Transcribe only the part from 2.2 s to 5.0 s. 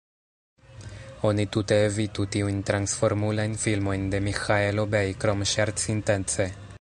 tiujn Transformulajn filmojn de Miĥaelo